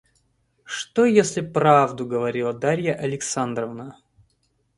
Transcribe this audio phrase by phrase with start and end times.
[0.63, 3.99] Что, если правду говорила Дарья Александровна?